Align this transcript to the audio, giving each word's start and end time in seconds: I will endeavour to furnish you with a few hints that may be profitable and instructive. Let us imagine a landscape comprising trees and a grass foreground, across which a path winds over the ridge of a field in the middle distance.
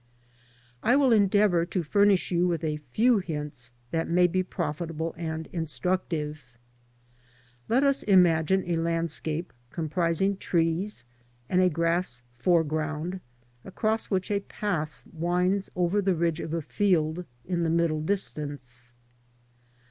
I 0.81 0.95
will 0.95 1.11
endeavour 1.13 1.63
to 1.63 1.83
furnish 1.83 2.31
you 2.31 2.47
with 2.47 2.63
a 2.63 2.77
few 2.77 3.19
hints 3.19 3.69
that 3.91 4.09
may 4.09 4.25
be 4.25 4.41
profitable 4.41 5.13
and 5.15 5.45
instructive. 5.53 6.43
Let 7.69 7.83
us 7.83 8.01
imagine 8.01 8.67
a 8.67 8.77
landscape 8.77 9.53
comprising 9.69 10.37
trees 10.37 11.05
and 11.49 11.61
a 11.61 11.69
grass 11.69 12.23
foreground, 12.33 13.19
across 13.63 14.09
which 14.09 14.31
a 14.31 14.39
path 14.39 15.03
winds 15.13 15.69
over 15.75 16.01
the 16.01 16.15
ridge 16.15 16.39
of 16.39 16.51
a 16.51 16.63
field 16.63 17.23
in 17.45 17.61
the 17.61 17.69
middle 17.69 18.01
distance. 18.01 18.93